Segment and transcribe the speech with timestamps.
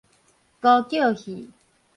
[0.61, 1.51] 孤腳戲